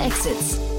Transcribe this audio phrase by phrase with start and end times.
[0.00, 0.69] Exits.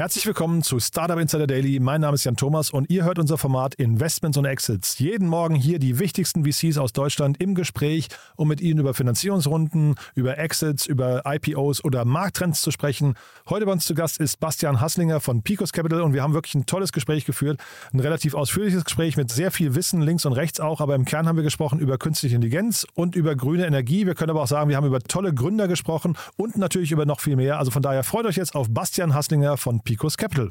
[0.00, 1.78] Herzlich willkommen zu Startup Insider Daily.
[1.78, 4.98] Mein Name ist Jan Thomas und ihr hört unser Format Investments und Exits.
[4.98, 9.96] Jeden Morgen hier die wichtigsten VCs aus Deutschland im Gespräch, um mit ihnen über Finanzierungsrunden,
[10.14, 13.12] über Exits, über IPOs oder Markttrends zu sprechen.
[13.50, 16.54] Heute bei uns zu Gast ist Bastian Hasslinger von Picos Capital und wir haben wirklich
[16.54, 17.60] ein tolles Gespräch geführt.
[17.92, 21.28] Ein relativ ausführliches Gespräch mit sehr viel Wissen, links und rechts auch, aber im Kern
[21.28, 24.06] haben wir gesprochen über künstliche Intelligenz und über grüne Energie.
[24.06, 27.20] Wir können aber auch sagen, wir haben über tolle Gründer gesprochen und natürlich über noch
[27.20, 27.58] viel mehr.
[27.58, 30.50] Also von daher freut euch jetzt auf Bastian Hasslinger von Picos Capital.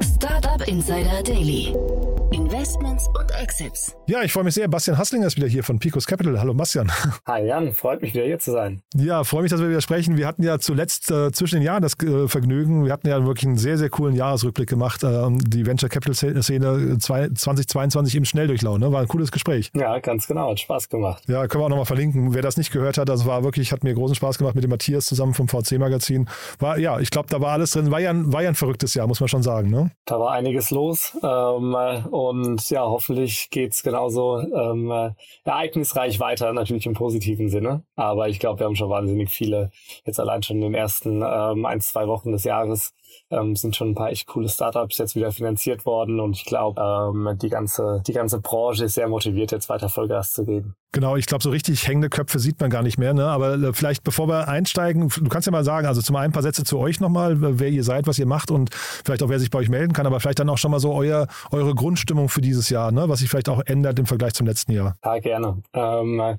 [0.00, 2.03] Startup Insider Daily.
[2.32, 3.96] Investments und Exits.
[4.06, 4.68] Ja, ich freue mich sehr.
[4.68, 6.38] Bastian Hasslinger ist wieder hier von Picos Capital.
[6.38, 6.90] Hallo Bastian.
[7.26, 8.82] Hi Jan, freut mich wieder hier zu sein.
[8.94, 10.16] Ja, freue mich, dass wir wieder sprechen.
[10.16, 12.84] Wir hatten ja zuletzt äh, zwischen den Jahren das äh, Vergnügen.
[12.84, 15.02] Wir hatten ja wirklich einen sehr, sehr coolen Jahresrückblick gemacht.
[15.04, 18.78] Äh, die Venture Capital Szene 2022 im Schnelldurchlauf.
[18.78, 18.90] Ne?
[18.92, 19.70] War ein cooles Gespräch.
[19.74, 20.50] Ja, ganz genau.
[20.50, 21.22] Hat Spaß gemacht.
[21.28, 22.34] Ja, können wir auch nochmal verlinken.
[22.34, 24.70] Wer das nicht gehört hat, das war wirklich, hat mir großen Spaß gemacht mit dem
[24.70, 26.28] Matthias zusammen vom VC Magazin.
[26.58, 27.90] War, ja, ich glaube, da war alles drin.
[27.90, 29.70] War ja, ein, war ja ein verrücktes Jahr, muss man schon sagen.
[29.70, 29.90] Ne?
[30.04, 31.16] Da war einiges los.
[31.22, 31.74] Ähm,
[32.14, 35.10] und ja, hoffentlich geht's genauso ähm, äh,
[35.42, 37.82] ereignisreich weiter, natürlich im positiven Sinne.
[37.96, 39.72] Aber ich glaube, wir haben schon wahnsinnig viele,
[40.04, 42.94] jetzt allein schon in den ersten ähm, ein, zwei Wochen des Jahres,
[43.30, 46.80] ähm, sind schon ein paar echt coole Startups jetzt wieder finanziert worden und ich glaube,
[46.80, 50.76] ähm, die ganze die ganze Branche ist sehr motiviert, jetzt weiter Vollgas zu geben.
[50.94, 53.14] Genau, ich glaube, so richtig hängende Köpfe sieht man gar nicht mehr.
[53.14, 53.26] Ne?
[53.26, 56.32] Aber äh, vielleicht, bevor wir einsteigen, du kannst ja mal sagen, also zum einen ein
[56.32, 59.40] paar Sätze zu euch nochmal, wer ihr seid, was ihr macht und vielleicht auch, wer
[59.40, 62.28] sich bei euch melden kann, aber vielleicht dann auch schon mal so euer, eure Grundstimmung
[62.28, 63.08] für dieses Jahr, ne?
[63.08, 64.94] was sich vielleicht auch ändert im Vergleich zum letzten Jahr.
[65.04, 65.62] Ja, gerne.
[65.72, 66.38] Ähm,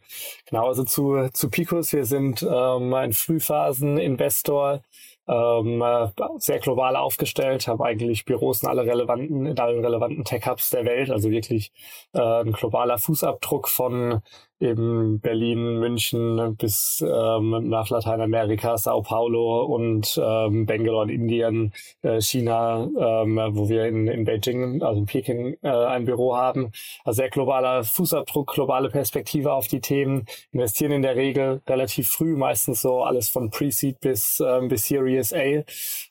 [0.49, 4.83] genau, also zu, zu Picos, wir sind ähm, ein Frühphasen-Investor
[5.27, 10.69] ähm, äh, sehr global aufgestellt, habe eigentlich Büros in alle relevanten, in allen relevanten Tech-Hubs
[10.69, 11.71] der Welt, also wirklich
[12.13, 14.21] äh, ein globaler Fußabdruck von
[14.59, 22.21] eben Berlin, München bis ähm, nach Lateinamerika, Sao Paulo und ähm, Bangalore in Indien, äh,
[22.21, 26.71] China, ähm, wo wir in, in Beijing, also in Peking, äh, ein Büro haben.
[27.03, 32.35] Also sehr globaler Fußabdruck, globale Perspektive auf die Themen, investieren in der Regel relativ früh,
[32.35, 35.63] meistens so alles von Pre-Seed bis, ähm, bis Series A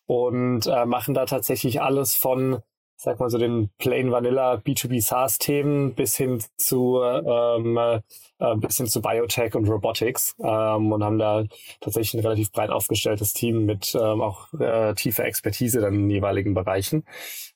[0.07, 2.59] und äh, machen da tatsächlich alles von
[3.05, 8.79] sag mal so den Plain Vanilla B2B SaaS Themen bis hin zu ähm, äh, bis
[8.79, 11.45] hin zu Biotech und Robotics ähm, und haben da
[11.81, 16.11] tatsächlich ein relativ breit aufgestelltes Team mit ähm, auch äh, tiefer Expertise dann in den
[16.11, 17.05] jeweiligen Bereichen.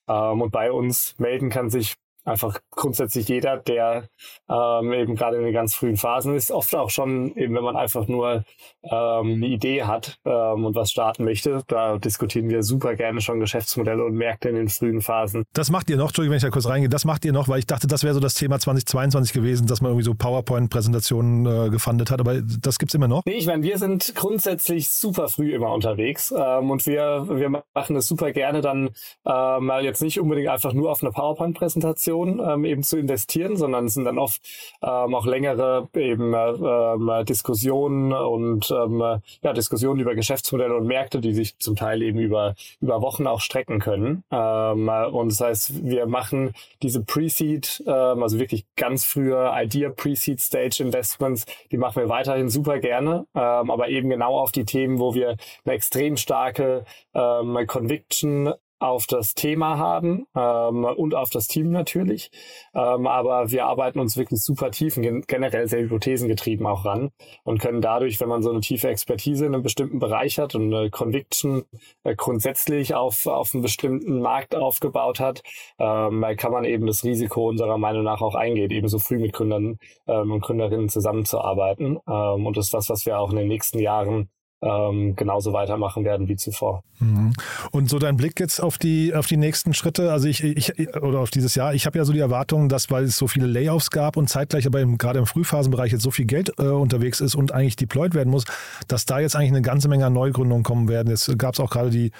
[0.06, 1.96] Ähm, und bei uns melden kann sich
[2.28, 4.08] einfach grundsätzlich jeder, der
[4.48, 7.76] ähm, eben gerade in den ganz frühen Phasen ist, oft auch schon eben, wenn man
[7.76, 8.44] einfach nur
[8.82, 13.40] ähm, eine Idee hat ähm, und was starten möchte, da diskutieren wir super gerne schon
[13.40, 15.44] Geschäftsmodelle und Märkte in den frühen Phasen.
[15.52, 17.58] Das macht ihr noch, Entschuldigung, wenn ich da kurz reingehe, das macht ihr noch, weil
[17.58, 21.70] ich dachte, das wäre so das Thema 2022 gewesen, dass man irgendwie so PowerPoint-Präsentationen äh,
[21.70, 23.22] gefundet hat, aber das gibt's immer noch?
[23.24, 27.96] Nee, ich meine, wir sind grundsätzlich super früh immer unterwegs ähm, und wir, wir machen
[27.96, 28.90] es super gerne dann
[29.24, 33.86] ähm, jetzt nicht unbedingt einfach nur auf eine PowerPoint-Präsentation, Investitionen ähm, eben zu investieren, sondern
[33.86, 34.40] es sind dann oft
[34.82, 41.20] ähm, auch längere eben äh, äh, Diskussionen und ähm, ja, Diskussionen über Geschäftsmodelle und Märkte,
[41.20, 44.24] die sich zum Teil eben über, über Wochen auch strecken können.
[44.30, 46.52] Ähm, und das heißt, wir machen
[46.82, 52.48] diese Pre-Seed, ähm, also wirklich ganz frühe Idea Pre-Seed Stage Investments, die machen wir weiterhin
[52.48, 56.84] super gerne, ähm, aber eben genau auf die Themen, wo wir eine extrem starke
[57.14, 62.30] ähm, Conviction auf das Thema haben ähm, und auf das Team natürlich.
[62.74, 67.10] Ähm, aber wir arbeiten uns wirklich super tiefen, generell sehr hypothesengetrieben auch ran
[67.44, 70.72] und können dadurch, wenn man so eine tiefe Expertise in einem bestimmten Bereich hat und
[70.72, 71.64] eine Conviction
[72.04, 75.42] äh, grundsätzlich auf, auf einen bestimmten Markt aufgebaut hat,
[75.78, 79.32] ähm, kann man eben das Risiko unserer Meinung nach auch eingehen, eben so früh mit
[79.32, 81.98] Gründern ähm, und Gründerinnen zusammenzuarbeiten.
[82.08, 84.28] Ähm, und das ist was, was wir auch in den nächsten Jahren
[84.60, 86.82] ähm, genauso weitermachen werden wie zuvor.
[87.00, 87.32] Mhm.
[87.70, 91.20] Und so dein Blick jetzt auf die auf die nächsten Schritte, also ich, ich oder
[91.20, 93.90] auf dieses Jahr, ich habe ja so die Erwartung, dass weil es so viele Layoffs
[93.90, 97.36] gab und zeitgleich aber im, gerade im Frühphasenbereich jetzt so viel Geld äh, unterwegs ist
[97.36, 98.44] und eigentlich deployed werden muss,
[98.88, 101.08] dass da jetzt eigentlich eine ganze Menge an Neugründungen kommen werden.
[101.08, 102.10] Jetzt gab es auch gerade die,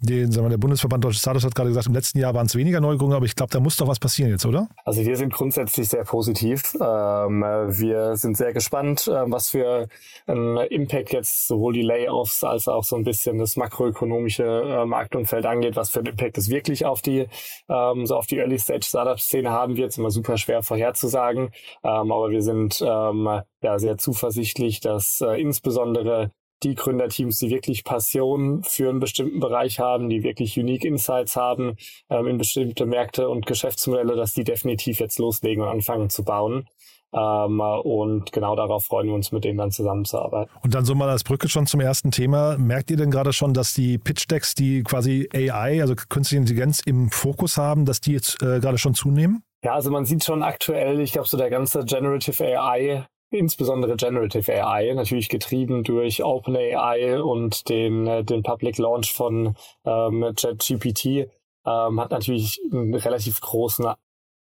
[0.00, 2.54] den, sagen wir, der Bundesverband Deutsche Startups hat gerade gesagt, im letzten Jahr waren es
[2.54, 4.68] weniger Neugründungen, aber ich glaube, da muss doch was passieren jetzt, oder?
[4.84, 6.74] Also wir sind grundsätzlich sehr positiv.
[6.74, 9.88] Ähm, wir sind sehr gespannt, äh, was für
[10.26, 14.84] einen Impact jetzt sowohl die die Layoffs als auch so ein bisschen das makroökonomische äh,
[14.84, 17.26] Marktumfeld angeht, was für einen Impact es wirklich auf die
[17.68, 21.50] ähm, so auf die Early Stage Startup Szene haben wird, ist immer super schwer vorherzusagen,
[21.82, 26.32] ähm, aber wir sind ähm, ja sehr zuversichtlich, dass äh, insbesondere
[26.62, 31.76] die Gründerteams, die wirklich Passion für einen bestimmten Bereich haben, die wirklich unique Insights haben
[32.10, 36.68] ähm, in bestimmte Märkte und Geschäftsmodelle, dass die definitiv jetzt loslegen und anfangen zu bauen.
[37.12, 40.50] Ähm, und genau darauf freuen wir uns, mit denen dann zusammenzuarbeiten.
[40.62, 42.56] Und dann so mal als Brücke schon zum ersten Thema.
[42.58, 47.10] Merkt ihr denn gerade schon, dass die Pitch-Decks, die quasi AI, also künstliche Intelligenz im
[47.10, 49.42] Fokus haben, dass die jetzt äh, gerade schon zunehmen?
[49.62, 54.52] Ja, also man sieht schon aktuell, ich glaube, so der ganze Generative AI insbesondere Generative
[54.52, 59.54] AI, natürlich getrieben durch OpenAI und den, äh, den Public Launch von
[59.84, 61.30] ähm, ChatGPT,
[61.66, 63.86] ähm, hat natürlich einen relativ großen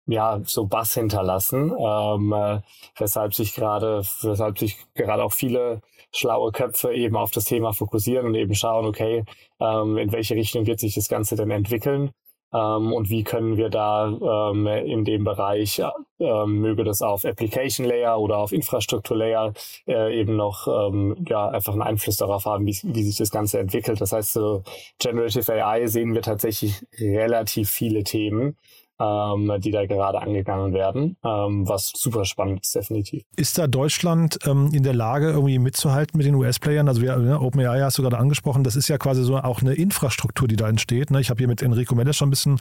[0.06, 2.60] ja, so Bass hinterlassen, ähm, äh,
[2.98, 5.80] weshalb sich gerade, weshalb sich gerade auch viele
[6.14, 9.24] schlaue Köpfe eben auf das Thema fokussieren und eben schauen, okay,
[9.60, 12.12] ähm, in welche Richtung wird sich das Ganze denn entwickeln
[12.52, 14.06] ähm, und wie können wir da
[14.52, 15.82] ähm, in dem Bereich,
[16.20, 19.52] ähm, möge das auf Application Layer oder auf Infrastruktur Layer,
[19.86, 23.58] äh, eben noch ähm, ja, einfach einen Einfluss darauf haben, wie, wie sich das Ganze
[23.58, 24.00] entwickelt.
[24.00, 24.62] Das heißt, so
[24.98, 28.56] Generative AI sehen wir tatsächlich relativ viele Themen
[28.98, 33.24] ähm, die da gerade angegangen werden, ähm, was super spannend ist, definitiv.
[33.36, 36.88] Ist da Deutschland ähm, in der Lage, irgendwie mitzuhalten mit den US-Playern?
[36.88, 39.74] Also wir, ne, OpenAI hast du gerade angesprochen, das ist ja quasi so auch eine
[39.74, 41.10] Infrastruktur, die da entsteht.
[41.10, 41.20] Ne?
[41.20, 42.60] Ich habe hier mit Enrico Mendes schon ein bisschen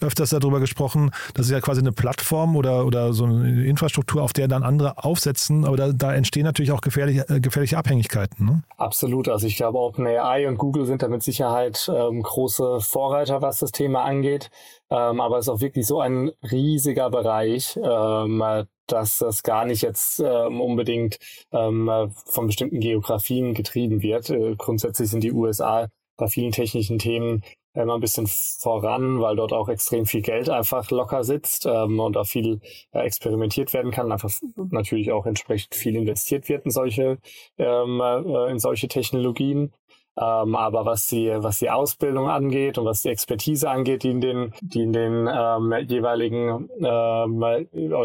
[0.00, 1.10] öfters darüber gesprochen.
[1.34, 5.04] Das ist ja quasi eine Plattform oder, oder so eine Infrastruktur, auf der dann andere
[5.04, 8.44] aufsetzen, aber da, da entstehen natürlich auch gefährliche, äh, gefährliche Abhängigkeiten.
[8.44, 8.62] Ne?
[8.76, 9.28] Absolut.
[9.28, 13.70] Also ich glaube, OpenAI und Google sind da mit Sicherheit ähm, große Vorreiter, was das
[13.70, 14.50] Thema angeht.
[14.90, 18.42] Ähm, aber es ist auch wirklich so ein riesiger Bereich, ähm,
[18.86, 21.18] dass das gar nicht jetzt ähm, unbedingt
[21.52, 21.90] ähm,
[22.26, 24.30] von bestimmten Geografien getrieben wird.
[24.30, 27.42] Äh, grundsätzlich sind die USA bei vielen technischen Themen
[27.74, 32.16] immer ein bisschen voran, weil dort auch extrem viel Geld einfach locker sitzt ähm, und
[32.16, 32.60] auch viel
[32.92, 34.30] äh, experimentiert werden kann, einfach
[34.70, 37.18] natürlich auch entsprechend viel investiert wird in solche
[37.58, 39.72] ähm, äh, in solche Technologien.
[40.18, 44.20] Ähm, aber was die, was die Ausbildung angeht und was die Expertise angeht, die in
[44.20, 47.44] den, die in den ähm, jeweiligen, ähm,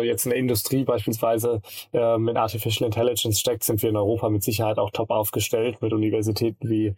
[0.04, 1.62] jetzt in der Industrie beispielsweise
[1.94, 5.94] äh, mit Artificial Intelligence steckt, sind wir in Europa mit Sicherheit auch top aufgestellt mit
[5.94, 6.96] Universitäten wie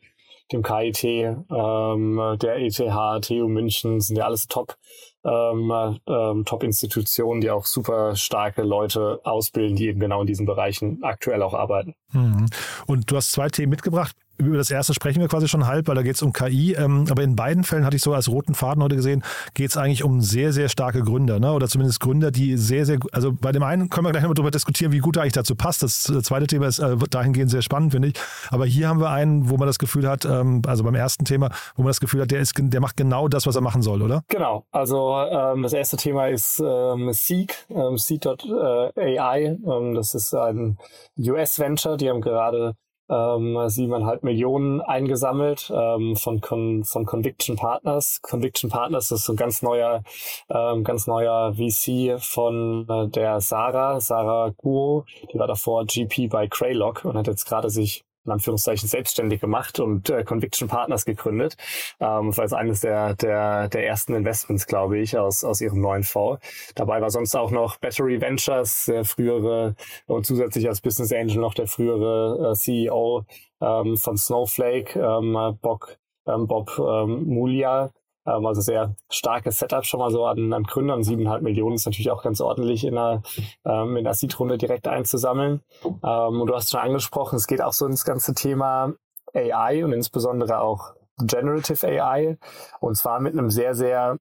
[0.51, 4.75] dem KIT, ähm, der ETH, TU München, sind ja alles top,
[5.23, 5.71] ähm,
[6.05, 11.41] ähm, Top-Institutionen, die auch super starke Leute ausbilden, die eben genau in diesen Bereichen aktuell
[11.43, 11.95] auch arbeiten.
[12.11, 12.47] Mhm.
[12.87, 15.95] Und du hast zwei Themen mitgebracht über das erste sprechen wir quasi schon halb, weil
[15.95, 16.73] da geht es um KI.
[16.73, 19.77] Ähm, aber in beiden Fällen hatte ich so als roten Faden heute gesehen, geht es
[19.77, 21.53] eigentlich um sehr, sehr starke Gründer, ne?
[21.53, 24.51] Oder zumindest Gründer, die sehr, sehr, also bei dem einen können wir gleich nochmal darüber
[24.51, 25.83] diskutieren, wie gut er eigentlich dazu passt.
[25.83, 28.15] Das zweite Thema ist äh, dahingehend sehr spannend, finde ich.
[28.49, 31.49] Aber hier haben wir einen, wo man das Gefühl hat, ähm, also beim ersten Thema,
[31.75, 34.01] wo man das Gefühl hat, der ist, der macht genau das, was er machen soll,
[34.01, 34.23] oder?
[34.29, 34.65] Genau.
[34.71, 39.43] Also ähm, das erste Thema ist ähm, Seek, ähm, Seek.ai.
[39.43, 40.77] Ähm, das ist ein
[41.19, 42.73] US-Venture, die haben gerade
[43.13, 48.21] ähm, siebeneinhalb Millionen eingesammelt ähm, von, Con von Conviction Partners.
[48.21, 50.03] Conviction Partners ist so ein ganz neuer,
[50.49, 56.47] ähm, ganz neuer VC von äh, der Sarah, Sarah Guo, die war davor GP bei
[56.47, 61.55] Craylock und hat jetzt gerade sich in Anführungszeichen selbstständig gemacht und äh, Conviction Partners gegründet.
[61.99, 65.81] Ähm, das war jetzt eines der, der, der ersten Investments, glaube ich, aus, aus ihrem
[65.81, 66.41] neuen Fonds.
[66.75, 69.75] Dabei war sonst auch noch Battery Ventures, der frühere
[70.07, 73.25] und zusätzlich als Business Angel noch der frühere äh, CEO
[73.61, 77.91] ähm, von Snowflake, ähm, Bob, ähm, Bob ähm, Mulia,
[78.25, 81.03] ähm, also sehr starkes Setup schon mal so an, an Gründern.
[81.03, 83.23] Siebeneinhalb Millionen ist natürlich auch ganz ordentlich in einer,
[83.65, 85.61] ähm, in der Seed-Runde direkt einzusammeln.
[85.83, 88.93] Ähm, und du hast schon angesprochen, es geht auch so ins ganze Thema
[89.33, 92.37] AI und insbesondere auch Generative AI.
[92.79, 94.17] Und zwar mit einem sehr, sehr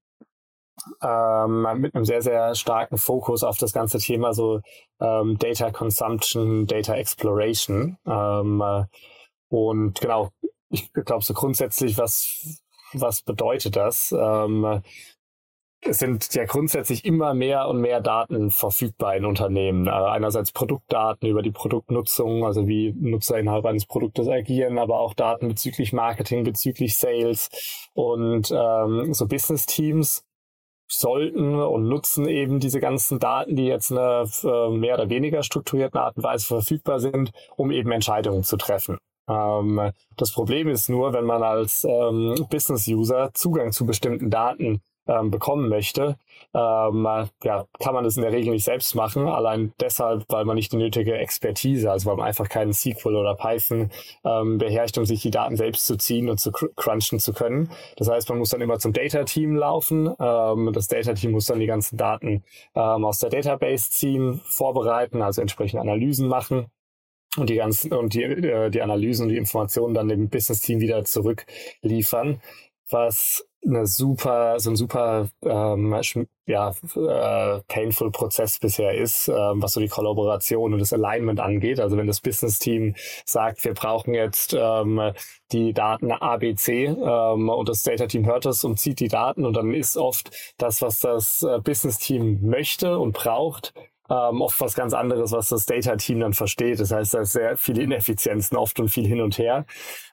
[1.02, 4.60] ähm, mit einem sehr, sehr starken Fokus auf das ganze Thema so
[5.00, 7.98] ähm, Data Consumption, Data Exploration.
[8.06, 8.84] Ähm, äh,
[9.48, 10.30] und genau,
[10.70, 12.62] ich glaube so grundsätzlich, was
[12.94, 14.14] was bedeutet das?
[14.16, 14.82] Ähm,
[15.84, 19.88] es sind ja grundsätzlich immer mehr und mehr Daten verfügbar in Unternehmen.
[19.88, 25.14] Äh, einerseits Produktdaten über die Produktnutzung, also wie Nutzer innerhalb eines Produktes agieren, aber auch
[25.14, 27.50] Daten bezüglich Marketing, bezüglich Sales
[27.94, 30.24] und ähm, so Business Teams
[30.88, 35.42] sollten und nutzen eben diese ganzen Daten, die jetzt in einer äh, mehr oder weniger
[35.42, 38.98] strukturierten Art und Weise verfügbar sind, um eben Entscheidungen zu treffen.
[39.28, 45.30] Ähm, das Problem ist nur, wenn man als ähm, Business-User Zugang zu bestimmten Daten ähm,
[45.30, 46.16] bekommen möchte,
[46.54, 47.04] ähm,
[47.42, 49.26] ja, kann man das in der Regel nicht selbst machen.
[49.26, 53.34] Allein deshalb, weil man nicht die nötige Expertise, also weil man einfach keinen SQL oder
[53.34, 53.90] Python
[54.24, 57.70] ähm, beherrscht, um sich die Daten selbst zu ziehen und zu crunchen zu können.
[57.96, 60.14] Das heißt, man muss dann immer zum Data-Team laufen.
[60.20, 65.82] Ähm, das Data-Team muss dann die ganzen Daten aus der Database ziehen, vorbereiten, also entsprechende
[65.82, 66.66] Analysen machen
[67.36, 71.04] und die ganzen und die, äh, die Analysen und die Informationen dann dem Business-Team wieder
[71.04, 72.40] zurückliefern.
[72.90, 75.96] was eine super, so ein super ähm,
[76.46, 81.78] ja, äh, painful Prozess bisher ist, ähm, was so die Kollaboration und das Alignment angeht.
[81.78, 85.12] Also wenn das Business-Team sagt, wir brauchen jetzt ähm,
[85.52, 89.72] die Daten ABC ähm, und das Data-Team hört das und zieht die Daten und dann
[89.72, 93.74] ist oft das, was das äh, Business-Team möchte und braucht,
[94.12, 96.80] ähm, oft was ganz anderes, was das Data-Team dann versteht.
[96.80, 99.64] Das heißt, da ist sehr viele Ineffizienzen oft und viel hin und her.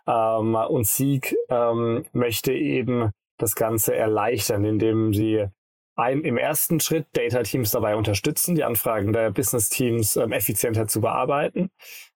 [0.07, 5.47] Ähm, und Sieg ähm, möchte eben das Ganze erleichtern, indem sie
[5.95, 11.69] ein, im ersten Schritt Data-Teams dabei unterstützen, die Anfragen der Business-Teams ähm, effizienter zu bearbeiten.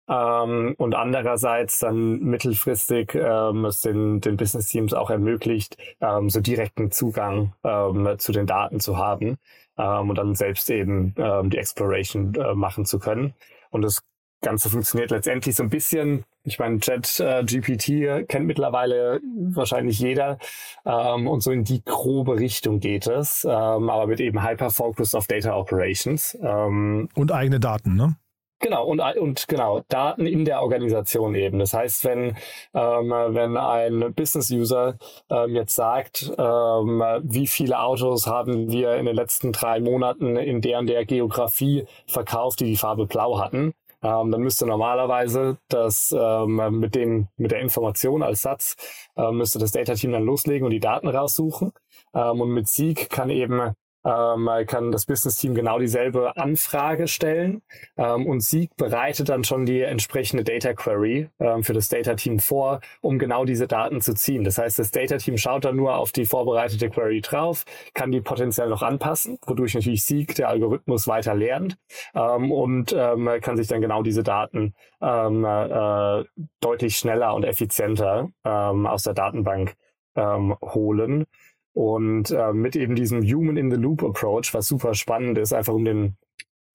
[0.08, 6.92] Ähm, und andererseits dann mittelfristig ähm, es den, den Business-Teams auch ermöglicht, ähm, so direkten
[6.92, 9.38] Zugang ähm, zu den Daten zu haben
[9.78, 13.34] ähm, und dann selbst eben ähm, die Exploration äh, machen zu können.
[13.70, 14.04] Und das
[14.42, 16.26] Ganze funktioniert letztendlich so ein bisschen.
[16.44, 20.38] Ich meine, Chat äh, GPT kennt mittlerweile wahrscheinlich jeder
[20.86, 25.28] ähm, und so in die grobe Richtung geht es, ähm, aber mit eben Hyper-Focus auf
[25.28, 26.38] Data Operations.
[26.42, 28.18] Ähm, und eigene Daten, ne?
[28.64, 31.60] Genau, und, und genau, Daten in der Organisation eben.
[31.60, 32.38] Das heißt, wenn,
[32.74, 34.98] ähm, wenn ein Business-User
[35.30, 40.62] ähm, jetzt sagt, ähm, wie viele Autos haben wir in den letzten drei Monaten in
[40.62, 46.16] der und der Geografie verkauft, die die Farbe blau hatten, ähm, dann müsste normalerweise das
[46.18, 48.78] ähm, mit dem mit der Information als Satz
[49.18, 51.74] äh, müsste das Data Team dann loslegen und die Daten raussuchen.
[52.14, 53.74] Ähm, und mit Sieg kann eben
[54.06, 57.62] ähm, kann das Business Team genau dieselbe Anfrage stellen
[57.98, 62.40] ähm, und Sieg bereitet dann schon die entsprechende Data Query ähm, für das Data Team
[62.40, 64.44] vor, um genau diese Daten zu ziehen.
[64.44, 68.22] Das heißt, das Data Team schaut dann nur auf die vorbereitete Query drauf, kann die
[68.22, 71.78] potenziell noch anpassen, wodurch natürlich Sieg, der Algorithmus, weiter lernt
[72.14, 76.24] ähm, und ähm, kann sich dann genau diese Daten äh,
[76.60, 79.76] deutlich schneller und effizienter aus der Datenbank
[80.16, 81.26] holen.
[81.74, 85.74] Und äh, mit eben diesem Human in the Loop Approach, was super spannend ist, einfach
[85.74, 86.18] um den,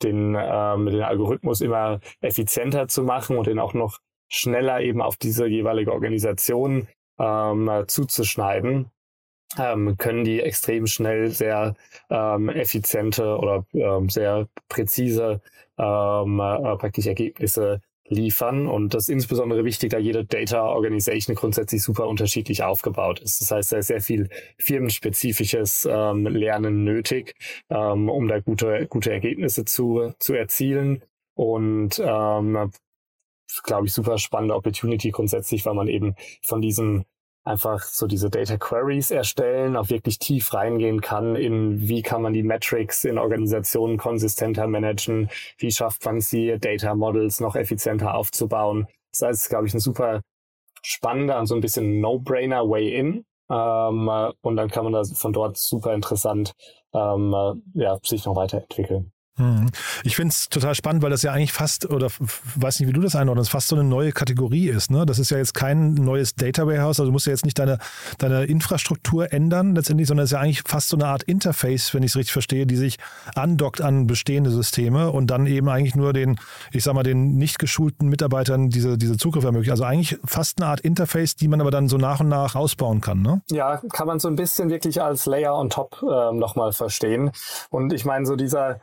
[0.02, 5.16] den, äh, den Algorithmus immer effizienter zu machen und den auch noch schneller eben auf
[5.16, 6.88] diese jeweilige Organisation
[7.18, 8.90] ähm, zuzuschneiden,
[9.56, 11.74] ähm, können die extrem schnell sehr
[12.10, 15.40] ähm, effiziente oder ähm, sehr präzise
[15.78, 18.66] ähm, äh, praktisch Ergebnisse liefern.
[18.66, 23.40] Und das ist insbesondere wichtig, da jede Data Organization grundsätzlich super unterschiedlich aufgebaut ist.
[23.40, 27.34] Das heißt, da ist sehr viel firmenspezifisches ähm, Lernen nötig,
[27.70, 31.02] ähm, um da gute, gute Ergebnisse zu, zu erzielen.
[31.34, 32.70] Und ähm,
[33.64, 37.04] glaube ich, super spannende Opportunity grundsätzlich, weil man eben von diesen
[37.48, 42.32] einfach so diese Data Queries erstellen, auch wirklich tief reingehen kann in, wie kann man
[42.32, 48.86] die Metrics in Organisationen konsistenter managen, wie schafft man sie, Data Models noch effizienter aufzubauen.
[49.12, 50.20] Das heißt, glaube ich, ein super
[50.82, 53.24] spannender und so ein bisschen No-Brainer Way in.
[53.50, 54.10] Ähm,
[54.42, 56.52] und dann kann man da von dort super interessant
[56.92, 57.34] ähm,
[57.74, 59.12] ja, sich noch weiterentwickeln.
[59.38, 59.70] Hm.
[60.04, 62.08] Ich finde es total spannend, weil das ja eigentlich fast, oder
[62.56, 64.90] weiß nicht, wie du das einordnest, fast so eine neue Kategorie ist.
[64.90, 65.06] Ne?
[65.06, 67.78] Das ist ja jetzt kein neues Data Warehouse, also du musst ja jetzt nicht deine,
[68.18, 72.02] deine Infrastruktur ändern letztendlich, sondern es ist ja eigentlich fast so eine Art Interface, wenn
[72.02, 72.98] ich es richtig verstehe, die sich
[73.34, 76.38] andockt an bestehende Systeme und dann eben eigentlich nur den,
[76.72, 79.70] ich sag mal, den nicht geschulten Mitarbeitern diese, diese Zugriff ermöglicht.
[79.70, 83.00] Also eigentlich fast eine Art Interface, die man aber dann so nach und nach ausbauen
[83.00, 83.22] kann.
[83.22, 83.42] Ne?
[83.50, 87.30] Ja, kann man so ein bisschen wirklich als Layer on top äh, nochmal verstehen.
[87.70, 88.80] Und ich meine, so dieser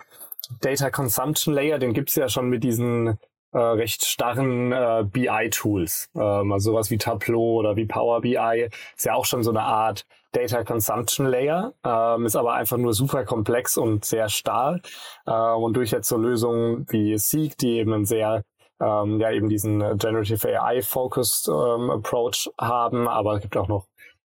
[0.62, 3.20] Data Consumption Layer, den gibt's ja schon mit diesen
[3.52, 6.10] äh, recht starren äh, BI-Tools.
[6.16, 9.62] Ähm, also sowas wie Tableau oder wie Power BI ist ja auch schon so eine
[9.62, 14.82] Art Data Consumption Layer, ähm, ist aber einfach nur super komplex und sehr starr.
[15.26, 18.44] Äh, und durch jetzt so Lösungen wie Seek, die eben einen sehr
[18.82, 23.88] ähm, ja eben diesen Generative AI Focused ähm, Approach haben, aber es gibt auch noch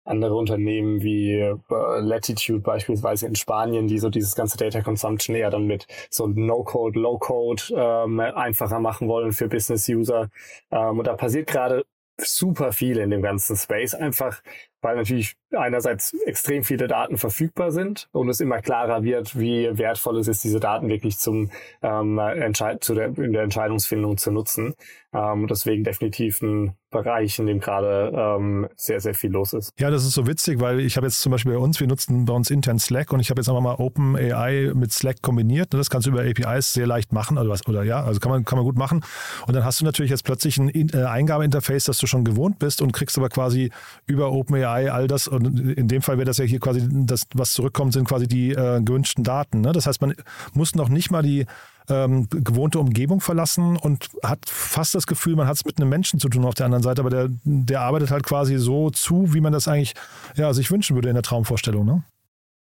[0.06, 5.50] andere Unternehmen wie äh, Latitude beispielsweise in Spanien, die so dieses ganze Data Consumption eher
[5.50, 10.30] dann mit so No-Code, Low-Code ähm, einfacher machen wollen für Business-User.
[10.72, 11.86] Ähm, und da passiert gerade
[12.18, 14.42] super viel in dem ganzen Space, einfach
[14.82, 20.18] weil natürlich einerseits extrem viele Daten verfügbar sind und es immer klarer wird, wie wertvoll
[20.20, 21.50] es ist, diese Daten wirklich zum
[21.82, 24.76] ähm, Entscheid zu der, in der Entscheidungsfindung zu nutzen.
[25.14, 29.72] Ähm, deswegen definitiv ein Bereich, in dem gerade ähm, sehr, sehr viel los ist.
[29.80, 32.26] Ja, das ist so witzig, weil ich habe jetzt zum Beispiel bei uns, wir nutzen
[32.26, 35.74] bei uns intern Slack und ich habe jetzt einfach mal OpenAI mit Slack kombiniert.
[35.74, 38.46] Das kannst du über APIs sehr leicht machen, also was, oder ja, also kann man,
[38.46, 39.04] kann man gut machen.
[39.48, 42.82] Und dann hast du natürlich jetzt plötzlich ein äh, Eingabeinterface, das du schon gewohnt bist
[42.82, 43.72] und kriegst aber quasi
[44.06, 45.28] über OpenAI, all das.
[45.28, 48.52] Und in dem Fall wäre das ja hier quasi, das, was zurückkommt, sind quasi die
[48.52, 49.62] äh, gewünschten Daten.
[49.62, 49.72] Ne?
[49.72, 50.16] Das heißt, man
[50.54, 51.46] muss noch nicht mal die
[51.90, 56.20] ähm, gewohnte Umgebung verlassen und hat fast das Gefühl, man hat es mit einem Menschen
[56.20, 59.42] zu tun auf der anderen Seite, aber der, der arbeitet halt quasi so zu, wie
[59.42, 59.94] man das eigentlich
[60.36, 61.86] ja, sich wünschen würde in der Traumvorstellung.
[61.86, 62.04] Ne?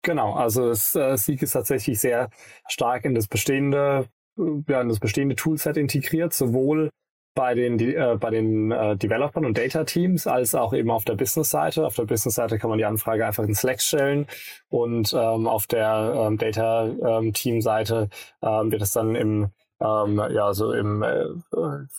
[0.03, 2.31] Genau, also das äh, Sieg ist tatsächlich sehr
[2.69, 6.91] stark in das bestehende, ja, in das bestehende Toolset integriert, sowohl
[7.35, 11.15] bei den, äh, bei den äh, Developern und Data Teams als auch eben auf der
[11.15, 11.87] Business-Seite.
[11.87, 14.27] Auf der Business-Seite kann man die Anfrage einfach in Slack stellen
[14.69, 17.33] und ähm, auf der ähm, Data ähm,
[18.73, 21.27] wird es dann im ähm, ja so im äh,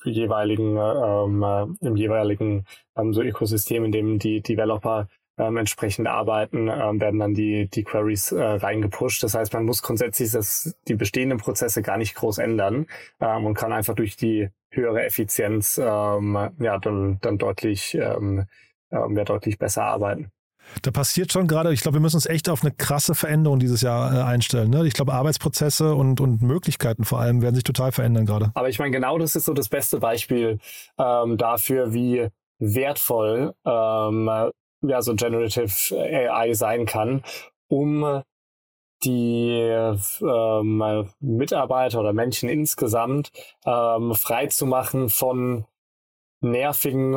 [0.05, 6.67] jeweiligen ähm, äh, im jeweiligen ähm, so Ökosystem, in dem die Developer ähm, entsprechend arbeiten,
[6.67, 9.23] ähm, werden dann die, die Queries äh, reingepusht.
[9.23, 12.87] Das heißt, man muss grundsätzlich das, die bestehenden Prozesse gar nicht groß ändern
[13.19, 18.45] ähm, und kann einfach durch die höhere Effizienz ähm, ja, dann, dann deutlich, ähm,
[18.91, 20.31] ähm, ja, deutlich besser arbeiten.
[20.81, 23.81] Da passiert schon gerade, ich glaube, wir müssen uns echt auf eine krasse Veränderung dieses
[23.81, 24.69] Jahr äh, einstellen.
[24.69, 24.87] Ne?
[24.87, 28.51] Ich glaube, Arbeitsprozesse und, und Möglichkeiten vor allem werden sich total verändern gerade.
[28.53, 30.59] Aber ich meine, genau das ist so das beste Beispiel
[30.97, 32.27] ähm, dafür, wie
[32.59, 34.51] wertvoll ähm,
[34.83, 37.23] ja, so Generative AI sein kann,
[37.67, 38.23] um
[39.03, 39.59] die
[40.21, 43.31] ähm, Mitarbeiter oder Menschen insgesamt
[43.65, 45.65] ähm, frei zu machen von
[46.41, 47.15] nervigen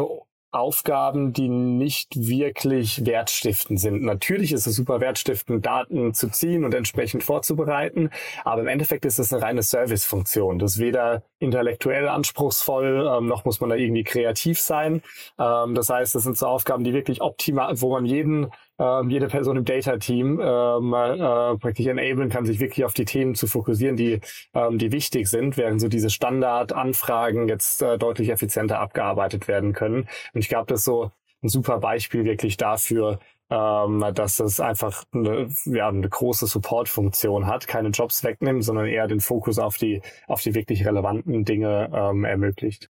[0.58, 4.02] Aufgaben, die nicht wirklich wertstiftend sind.
[4.02, 8.10] Natürlich ist es super wertstiftend, Daten zu ziehen und entsprechend vorzubereiten,
[8.44, 10.58] aber im Endeffekt ist es eine reine Servicefunktion.
[10.58, 15.02] Das ist weder intellektuell anspruchsvoll, ähm, noch muss man da irgendwie kreativ sein.
[15.38, 19.28] Ähm, das heißt, das sind so Aufgaben, die wirklich optimal, wo man jeden ähm, jede
[19.28, 23.96] Person im Data-Team ähm, äh, praktisch enablen kann, sich wirklich auf die Themen zu fokussieren,
[23.96, 24.20] die,
[24.54, 30.08] ähm, die wichtig sind, während so diese Standardanfragen jetzt äh, deutlich effizienter abgearbeitet werden können.
[30.34, 31.10] Und ich glaube, das ist so
[31.42, 33.18] ein super Beispiel wirklich dafür,
[33.50, 39.06] ähm, dass es einfach eine, ja, eine große Support-Funktion hat, keine Jobs wegnimmt, sondern eher
[39.06, 42.90] den Fokus auf die, auf die wirklich relevanten Dinge ähm, ermöglicht.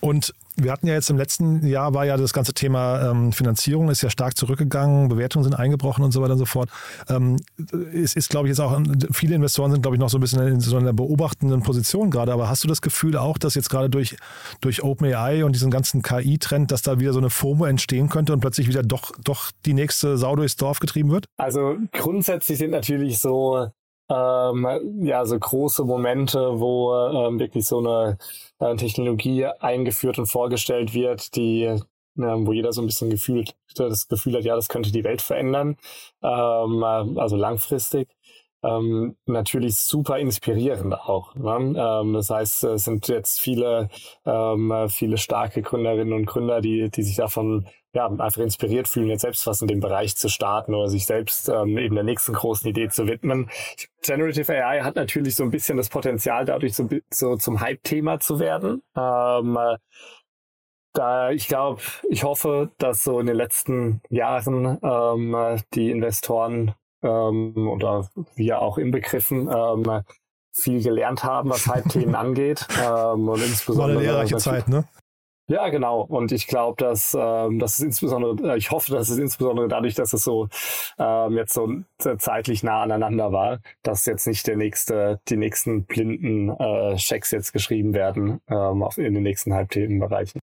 [0.00, 3.88] Und wir hatten ja jetzt im letzten Jahr war ja das ganze Thema ähm, Finanzierung
[3.90, 6.68] ist ja stark zurückgegangen, Bewertungen sind eingebrochen und so weiter und so fort.
[7.08, 7.36] Ähm,
[7.92, 8.78] es ist, glaube ich, jetzt auch,
[9.12, 12.32] viele Investoren sind, glaube ich, noch so ein bisschen in so einer beobachtenden Position gerade.
[12.32, 14.16] Aber hast du das Gefühl auch, dass jetzt gerade durch,
[14.60, 18.40] durch OpenAI und diesen ganzen KI-Trend, dass da wieder so eine FOMO entstehen könnte und
[18.40, 21.26] plötzlich wieder doch, doch die nächste Sau durchs Dorf getrieben wird?
[21.36, 23.70] Also grundsätzlich sind natürlich so
[24.08, 24.66] ähm,
[25.04, 28.18] ja, so große Momente, wo ähm, wirklich so eine
[28.58, 31.80] äh, Technologie eingeführt und vorgestellt wird, die äh,
[32.16, 35.76] wo jeder so ein bisschen gefühlt, das Gefühl hat, ja, das könnte die Welt verändern,
[36.22, 38.08] ähm, äh, also langfristig.
[38.64, 41.34] Ähm, natürlich super inspirierend auch.
[41.34, 41.74] Ne?
[41.76, 43.90] Ähm, das heißt, es sind jetzt viele,
[44.24, 49.20] ähm, viele starke Gründerinnen und Gründer, die, die sich davon ja, einfach inspiriert fühlen, jetzt
[49.20, 52.68] selbst was in dem Bereich zu starten oder sich selbst ähm, eben der nächsten großen
[52.68, 53.50] Idee zu widmen.
[54.02, 58.40] Generative AI hat natürlich so ein bisschen das Potenzial, dadurch so, so zum Hype-Thema zu
[58.40, 58.82] werden.
[58.96, 59.58] Ähm,
[60.92, 66.74] da ich glaube, ich hoffe, dass so in den letzten Jahren ähm, die Investoren
[67.04, 70.02] ähm, oder wir auch inbegriffen ähm,
[70.52, 72.66] viel gelernt haben, was Hype-Themen angeht.
[72.82, 74.84] Ähm, und insbesondere War eine lehrreiche Zeit, ne?
[75.46, 76.00] Ja, genau.
[76.00, 79.94] Und ich glaube, dass ähm, das ist insbesondere, äh, ich hoffe, dass es insbesondere dadurch,
[79.94, 80.48] dass es so
[80.98, 81.68] ähm, jetzt so
[82.16, 87.52] zeitlich nah aneinander war, dass jetzt nicht der nächste, die nächsten blinden äh, Checks jetzt
[87.52, 90.40] geschrieben werden ähm, in den nächsten Halbthemenbereichen.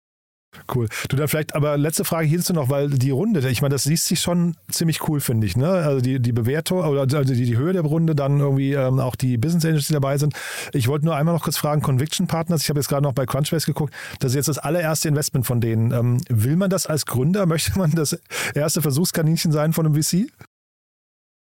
[0.74, 0.88] Cool.
[1.08, 4.06] Du dann vielleicht, aber letzte Frage hierzu noch, weil die Runde, ich meine, das liest
[4.06, 5.56] sich schon ziemlich cool, finde ich.
[5.56, 5.68] Ne?
[5.68, 9.16] Also die, die Bewertung oder also die, die Höhe der Runde, dann irgendwie ähm, auch
[9.16, 10.34] die Business Angels, die dabei sind.
[10.72, 13.26] Ich wollte nur einmal noch kurz fragen, Conviction Partners, ich habe jetzt gerade noch bei
[13.26, 15.92] Crunchbase geguckt, das ist jetzt das allererste Investment von denen.
[15.92, 17.46] Ähm, will man das als Gründer?
[17.50, 18.18] Möchte man das
[18.54, 20.30] erste Versuchskaninchen sein von einem VC?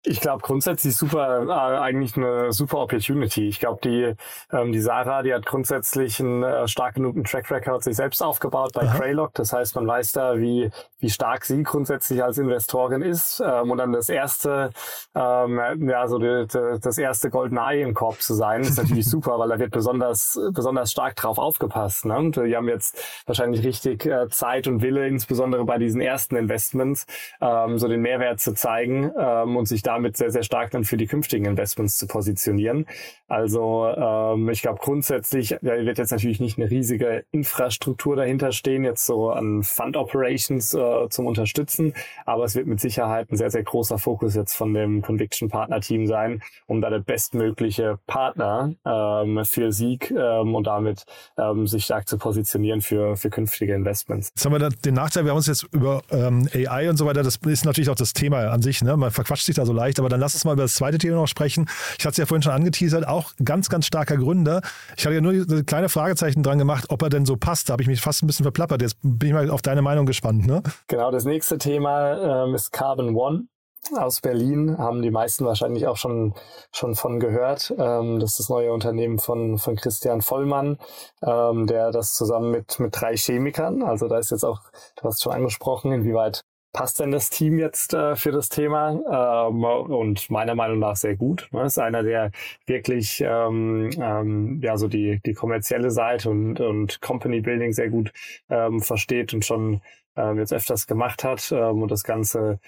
[0.04, 3.46] Ich glaube grundsätzlich super, äh, eigentlich eine super Opportunity.
[3.46, 4.14] Ich glaube, die,
[4.52, 8.72] ähm, die Sarah, die hat grundsätzlich einen äh, stark genugen Track Record sich selbst aufgebaut
[8.72, 9.32] bei Greylock.
[9.34, 13.40] Das heißt, man weiß da, wie, wie stark sie grundsätzlich als Investorin ist.
[13.46, 14.70] Ähm, und dann das erste,
[15.14, 19.06] ähm, ja, so die, die, das erste goldene Ei im Korb zu sein, ist natürlich
[19.08, 22.06] super, weil da wird besonders, besonders stark drauf aufgepasst.
[22.06, 22.18] Ne?
[22.18, 27.06] Und die haben jetzt wahrscheinlich richtig äh, Zeit und Wille, insbesondere bei diesen ersten Investments,
[27.40, 30.84] ähm, so den Mehrwert zu zeigen ähm, und sich da damit sehr, sehr stark dann
[30.84, 32.86] für die künftigen Investments zu positionieren.
[33.28, 38.84] Also ähm, ich glaube grundsätzlich da wird jetzt natürlich nicht eine riesige Infrastruktur dahinter stehen,
[38.84, 41.94] jetzt so an Fund Operations äh, zum Unterstützen,
[42.26, 45.80] aber es wird mit Sicherheit ein sehr, sehr großer Fokus jetzt von dem Conviction Partner
[45.80, 51.04] Team sein, um da der bestmögliche Partner ähm, für Sieg ähm, und damit
[51.38, 54.32] ähm, sich stark zu positionieren für, für künftige Investments.
[54.34, 57.22] Jetzt haben wir den Nachteil, wir haben uns jetzt über ähm, AI und so weiter,
[57.22, 58.96] das ist natürlich auch das Thema an sich, ne?
[58.96, 61.16] man verquatscht sich da so leicht, aber dann lass uns mal über das zweite Thema
[61.16, 61.66] noch sprechen.
[61.98, 64.60] Ich hatte es ja vorhin schon angeteasert, auch auch ganz, ganz starker Gründer.
[64.96, 67.68] Ich hatte ja nur ein kleine Fragezeichen dran gemacht, ob er denn so passt.
[67.68, 68.82] Da habe ich mich fast ein bisschen verplappert.
[68.82, 70.46] Jetzt bin ich mal auf deine Meinung gespannt.
[70.46, 70.62] Ne?
[70.88, 73.46] Genau, das nächste Thema ähm, ist Carbon One
[73.96, 76.34] aus Berlin, haben die meisten wahrscheinlich auch schon,
[76.70, 77.74] schon von gehört.
[77.76, 80.78] Ähm, das ist das neue Unternehmen von, von Christian Vollmann,
[81.20, 84.60] ähm, der das zusammen mit, mit drei Chemikern, also da ist jetzt auch,
[85.00, 89.48] du hast schon angesprochen, inwieweit passt denn das Team jetzt äh, für das Thema?
[89.48, 91.48] Ähm, und meiner Meinung nach sehr gut.
[91.52, 91.64] Ne?
[91.64, 92.30] Ist einer, der
[92.66, 98.12] wirklich ähm, ähm, ja so die, die kommerzielle Seite und, und Company Building sehr gut
[98.48, 99.80] ähm, versteht und schon
[100.16, 102.58] ähm, jetzt öfters gemacht hat ähm, und das Ganze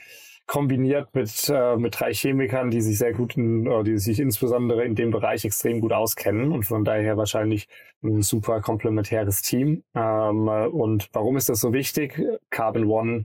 [0.47, 4.85] kombiniert mit, äh, mit drei Chemikern, die sich sehr gut, in, äh, die sich insbesondere
[4.85, 7.69] in dem Bereich extrem gut auskennen und von daher wahrscheinlich
[8.03, 9.83] ein super komplementäres Team.
[9.95, 12.21] Ähm, und warum ist das so wichtig?
[12.51, 13.25] Carbon One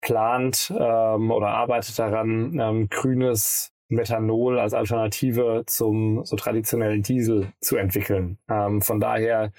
[0.00, 7.76] plant ähm, oder arbeitet daran, ähm, grünes Methanol als Alternative zum so traditionellen Diesel zu
[7.76, 8.38] entwickeln.
[8.48, 9.52] Ähm, von daher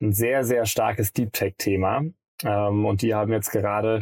[0.00, 2.02] ein sehr, sehr starkes Deep Tech-Thema.
[2.44, 4.00] Ähm, und die haben jetzt gerade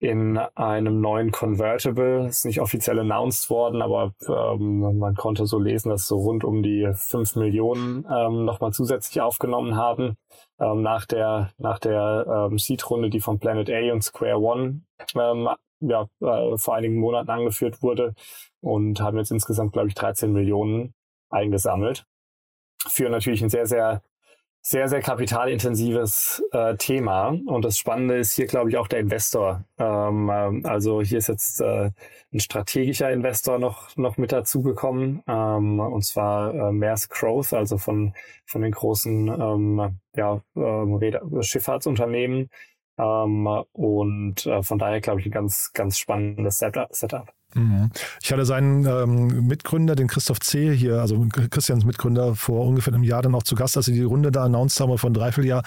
[0.00, 5.90] in einem neuen Convertible, ist nicht offiziell announced worden, aber ähm, man konnte so lesen,
[5.90, 10.16] dass so rund um die 5 Millionen ähm, nochmal zusätzlich aufgenommen haben
[10.60, 14.82] ähm, nach der, nach der ähm, Seed-Runde, die von Planet A und Square One
[15.16, 15.48] ähm,
[15.80, 18.14] ja, äh, vor einigen Monaten angeführt wurde
[18.60, 20.94] und haben jetzt insgesamt, glaube ich, 13 Millionen
[21.28, 22.06] eingesammelt.
[22.86, 24.02] Für natürlich ein sehr, sehr
[24.60, 27.28] sehr, sehr kapitalintensives äh, Thema.
[27.46, 29.64] Und das Spannende ist hier, glaube ich, auch der Investor.
[29.78, 31.90] Ähm, ähm, also hier ist jetzt äh,
[32.32, 38.12] ein strategischer Investor noch, noch mit dazugekommen, ähm, und zwar äh, Maersk Growth, also von,
[38.44, 42.50] von den großen ähm, ja, äh, Schifffahrtsunternehmen.
[42.98, 47.37] Ähm, und äh, von daher, glaube ich, ein ganz, ganz spannendes Setup.
[47.54, 47.90] Mhm.
[48.22, 50.74] Ich hatte seinen ähm, Mitgründer, den Christoph C.
[50.74, 54.02] hier, also Christians Mitgründer, vor ungefähr einem Jahr dann auch zu Gast, als sie die
[54.02, 55.62] Runde da announced haben, von Dreivierteljahr.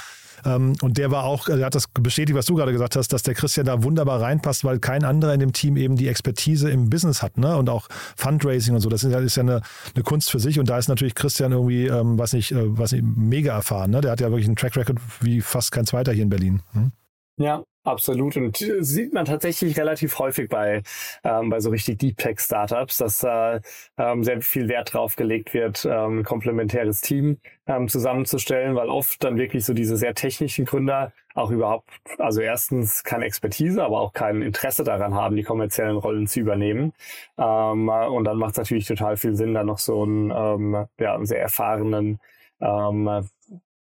[0.46, 3.24] Ähm, und der war auch, der hat das bestätigt, was du gerade gesagt hast, dass
[3.24, 6.89] der Christian da wunderbar reinpasst, weil kein anderer in dem Team eben die Expertise im
[6.89, 7.58] Business hat, ne?
[7.58, 8.89] Und auch Fundraising und so.
[8.89, 9.62] Das ist ja, ist ja eine,
[9.96, 10.60] eine Kunst für sich.
[10.60, 13.91] Und da ist natürlich Christian irgendwie, ähm, was nicht, äh, was nicht, mega erfahren.
[13.91, 14.02] Ne?
[14.02, 16.62] Der hat ja wirklich einen Track Record wie fast kein zweiter hier in Berlin.
[16.74, 16.91] Hm?
[17.38, 20.84] Ja, Absolut und sieht man tatsächlich relativ häufig bei
[21.24, 23.60] ähm, bei so richtig Deep Tech Startups, dass da
[23.98, 29.24] ähm, sehr viel Wert drauf gelegt wird, ähm, ein komplementäres Team ähm, zusammenzustellen, weil oft
[29.24, 31.89] dann wirklich so diese sehr technischen Gründer auch überhaupt,
[32.20, 36.94] also erstens keine Expertise, aber auch kein Interesse daran haben, die kommerziellen Rollen zu übernehmen.
[37.39, 41.15] Ähm, und dann macht es natürlich total viel Sinn, da noch so einen ähm, ja,
[41.15, 42.20] einen sehr erfahrenen
[42.60, 43.28] ähm,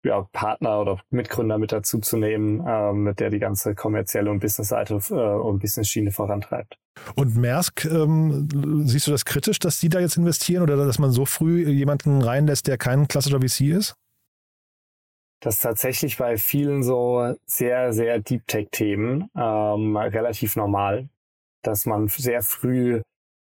[0.04, 4.40] ja, Partner oder Mitgründer mit dazu zu nehmen, ähm, mit der die ganze kommerzielle und
[4.40, 6.78] Business-Seite äh, und Business-Schiene vorantreibt.
[7.16, 8.48] Und Maersk, ähm,
[8.86, 12.22] siehst du das kritisch, dass die da jetzt investieren oder dass man so früh jemanden
[12.22, 13.96] reinlässt, der kein klassischer VC ist?
[15.40, 21.10] Das ist tatsächlich bei vielen so sehr, sehr Deep Tech-Themen ähm, relativ normal,
[21.62, 23.02] dass man sehr früh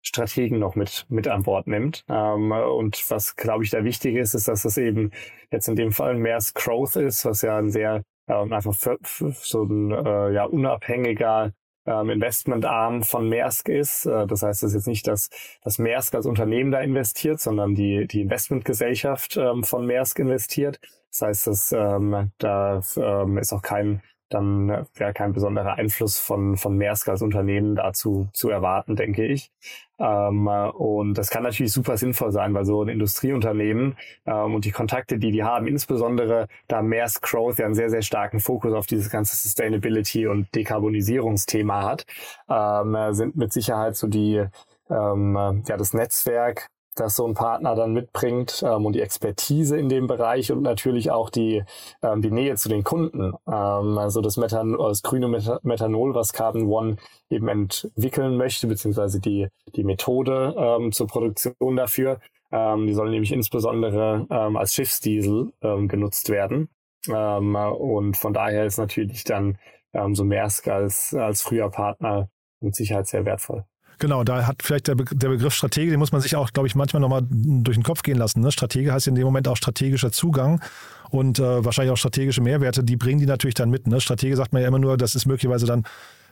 [0.04, 2.06] Strategen noch mit, mit an Bord nimmt.
[2.10, 5.12] Ähm, und was, glaube ich, da wichtig ist, ist, dass das eben
[5.50, 9.32] jetzt in dem Fall mehr Growth ist, was ja ein sehr ähm, einfach für, für
[9.32, 11.54] so ein äh, ja, unabhängiger
[11.86, 14.06] ähm, Investmentarm von Maersk ist.
[14.06, 15.30] Äh, das heißt, es ist jetzt nicht, dass,
[15.64, 20.80] dass Maersk als Unternehmen da investiert, sondern die, die Investmentgesellschaft ähm, von Maersk investiert.
[21.12, 24.02] Das heißt, dass, ähm, da ähm, ist auch kein
[24.34, 29.26] dann wäre äh, kein besonderer Einfluss von, von Maersk als Unternehmen dazu zu erwarten, denke
[29.26, 29.52] ich.
[30.00, 34.72] Ähm, und das kann natürlich super sinnvoll sein, weil so ein Industrieunternehmen ähm, und die
[34.72, 38.88] Kontakte, die die haben, insbesondere da Maersk Growth ja einen sehr, sehr starken Fokus auf
[38.88, 42.06] dieses ganze Sustainability und Dekarbonisierungsthema hat,
[42.50, 44.44] ähm, sind mit Sicherheit so die,
[44.90, 49.90] ähm, ja, das Netzwerk das so ein Partner dann mitbringt ähm, und die Expertise in
[49.90, 51.64] dem Bereich und natürlich auch die,
[52.02, 53.34] ähm, die Nähe zu den Kunden.
[53.48, 56.98] Ähm, also das, Methan das grüne Methanol, was Carbon One
[57.30, 62.20] eben entwickeln möchte, beziehungsweise die, die Methode ähm, zur Produktion dafür.
[62.52, 66.70] Ähm, die soll nämlich insbesondere ähm, als Schiffsdiesel ähm, genutzt werden.
[67.10, 69.58] Ähm, und von daher ist natürlich dann
[69.94, 72.30] ähm, so Maersk als, als früher Partner
[72.62, 73.66] mit Sicherheit sehr wertvoll.
[74.04, 76.68] Genau, da hat vielleicht der, Be der Begriff Stratege, den muss man sich auch, glaube
[76.68, 78.42] ich, manchmal nochmal durch den Kopf gehen lassen.
[78.42, 78.52] Ne?
[78.52, 80.62] Stratege heißt in dem Moment auch strategischer Zugang
[81.10, 83.88] und äh, wahrscheinlich auch strategische Mehrwerte, die bringen die natürlich dann mit.
[83.88, 84.02] Ne?
[84.02, 85.86] Stratege sagt man ja immer nur, das ist möglicherweise dann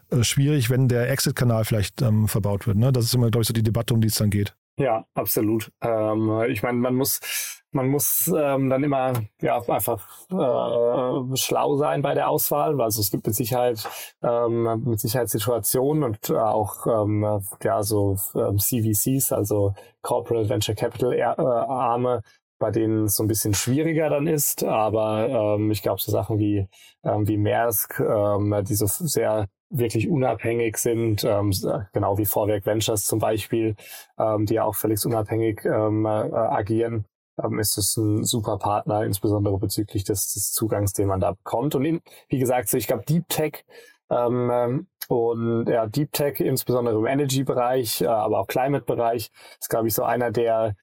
[0.10, 2.75] äh, schwierig, wenn der Exit-Kanal vielleicht ähm, verbaut wird.
[2.75, 2.91] Ne?
[2.91, 4.53] Das ist immer, glaube ich, so die Debatte, um die es dann geht.
[4.77, 5.71] Ja, absolut.
[5.81, 12.01] Ähm, ich meine, man muss, man muss ähm, dann immer ja einfach äh, schlau sein
[12.01, 12.79] bei der Auswahl.
[12.81, 13.88] Also es gibt mit Sicherheit
[14.23, 21.13] ähm, mit Sicherheit Situationen und auch ähm, ja so ähm, CVCs, also Corporate Venture Capital
[21.13, 22.21] äh, Arme,
[22.57, 24.63] bei denen es so ein bisschen schwieriger dann ist.
[24.63, 26.67] Aber ähm, ich glaube so Sachen wie
[27.03, 31.51] ähm, wie Maersk, ähm, die so sehr wirklich unabhängig sind, ähm,
[31.93, 33.75] genau wie Vorwerk Ventures zum Beispiel,
[34.19, 37.05] ähm, die ja auch völlig unabhängig ähm, äh, agieren,
[37.43, 41.75] ähm, ist es ein super Partner, insbesondere bezüglich des, des Zugangs, den man da bekommt.
[41.75, 43.65] Und in, wie gesagt, so ich glaube, Deep Tech
[44.10, 49.88] ähm, ähm, und ja, Deep Tech, insbesondere im Energy-Bereich, äh, aber auch Climate-Bereich, ist, glaube
[49.88, 50.75] ich, so einer der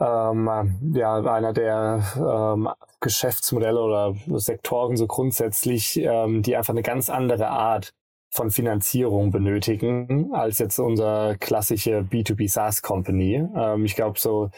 [0.00, 2.68] ähm, ja, einer der ähm,
[3.00, 7.94] Geschäftsmodelle oder Sektoren so grundsätzlich, ähm, die einfach eine ganz andere Art
[8.30, 13.42] von Finanzierung benötigen als jetzt unser klassische B2B SaaS Company.
[13.56, 14.50] Ähm, ich glaube so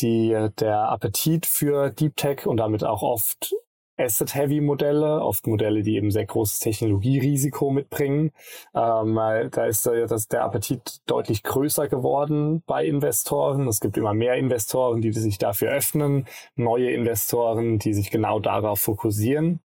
[0.00, 3.54] die der Appetit für Deep Tech und damit auch oft
[3.96, 8.32] Asset-Heavy-Modelle, oft Modelle, die eben sehr großes Technologierisiko mitbringen.
[8.74, 13.68] Ähm, da ist äh, das, der Appetit deutlich größer geworden bei Investoren.
[13.68, 18.80] Es gibt immer mehr Investoren, die sich dafür öffnen, neue Investoren, die sich genau darauf
[18.80, 19.60] fokussieren.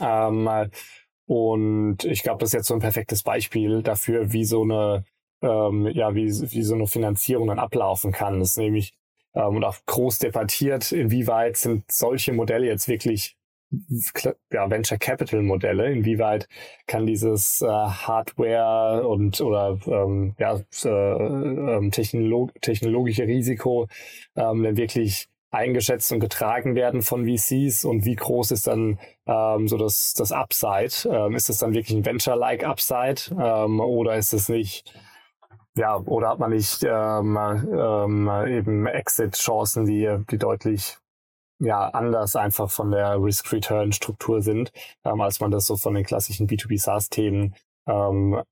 [0.00, 0.48] Ähm,
[1.26, 5.04] und ich glaube, das ist jetzt so ein perfektes Beispiel dafür, wie so eine,
[5.42, 8.40] ähm, ja, wie, wie so eine Finanzierung dann ablaufen kann.
[8.40, 8.94] Das ist nämlich
[9.34, 13.36] ähm, und auch groß debattiert, inwieweit sind solche Modelle jetzt wirklich
[14.52, 16.48] ja, Venture Capital Modelle, inwieweit
[16.86, 23.88] kann dieses äh, Hardware und oder ähm, ja, äh, ähm, technolog technologische Risiko
[24.36, 29.68] ähm, denn wirklich eingeschätzt und getragen werden von VCs und wie groß ist dann ähm,
[29.68, 31.08] so das, das Upside?
[31.08, 34.94] Ähm, ist es dann wirklich ein Venture-like Upside ähm, oder ist es nicht,
[35.76, 40.98] ja, oder hat man nicht ähm, ähm, eben Exit-Chancen, die, die deutlich
[41.58, 44.72] ja, anders einfach von der Risk-Return-Struktur sind,
[45.04, 47.54] ähm, als man das so von den klassischen B2B SaaS-Themen
[47.86, 48.42] ähm,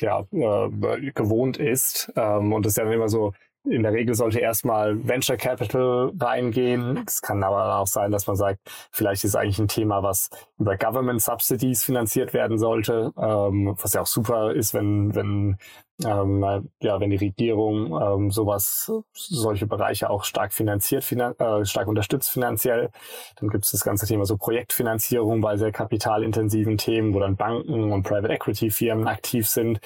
[0.00, 2.12] ja, äh, gewohnt ist.
[2.16, 3.32] Ähm, und das ist ja dann immer so,
[3.70, 7.04] in der Regel sollte erstmal Venture Capital reingehen.
[7.06, 8.58] Es kann aber auch sein, dass man sagt,
[8.90, 14.02] vielleicht ist eigentlich ein Thema, was über Government Subsidies finanziert werden sollte, ähm, was ja
[14.02, 15.56] auch super ist, wenn, wenn,
[16.04, 21.88] ähm, ja, wenn die Regierung ähm, sowas, solche Bereiche auch stark finanziert, finan äh, stark
[21.88, 22.90] unterstützt finanziell.
[23.36, 27.92] Dann gibt es das ganze Thema so Projektfinanzierung bei sehr kapitalintensiven Themen, wo dann Banken
[27.92, 29.80] und Private Equity Firmen aktiv sind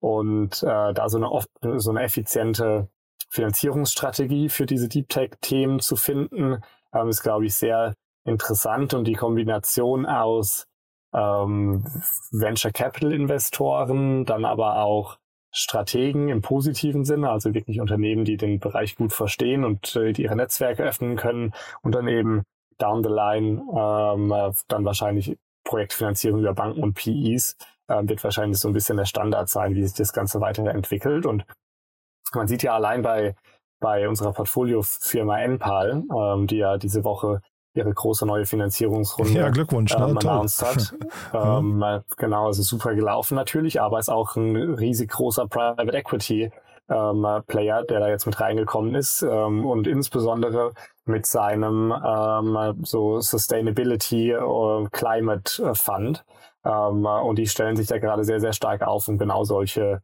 [0.00, 2.88] und äh, da so eine, so eine effiziente
[3.34, 6.58] Finanzierungsstrategie für diese Deep Tech-Themen zu finden,
[6.94, 7.94] ähm, ist, glaube ich, sehr
[8.24, 8.94] interessant.
[8.94, 10.66] Und die Kombination aus
[11.12, 11.84] ähm,
[12.30, 15.18] Venture Capital Investoren, dann aber auch
[15.50, 20.22] Strategen im positiven Sinne, also wirklich Unternehmen, die den Bereich gut verstehen und äh, die
[20.22, 21.52] ihre Netzwerke öffnen können.
[21.82, 22.42] Und dann eben
[22.78, 27.56] down the line ähm, äh, dann wahrscheinlich Projektfinanzierung über Banken und PEs
[27.88, 31.26] äh, wird wahrscheinlich so ein bisschen der Standard sein, wie sich das Ganze weiterentwickelt.
[31.26, 31.44] Und
[32.32, 33.34] man sieht ja allein bei,
[33.80, 37.40] bei unserer Portfoliofirma Enpal, ähm, die ja diese Woche
[37.74, 40.06] ihre große neue Finanzierungsrunde ja, Glückwunsch, ne?
[40.10, 40.94] ähm, announced hat.
[41.34, 41.84] ähm,
[42.16, 46.50] genau, also super gelaufen natürlich, aber ist auch ein riesig großer Private Equity
[46.88, 50.72] ähm, Player, der da jetzt mit reingekommen ist ähm, und insbesondere
[51.04, 56.24] mit seinem ähm, so Sustainability äh, Climate Fund.
[56.64, 60.02] Ähm, und die stellen sich da gerade sehr, sehr stark auf, um genau solche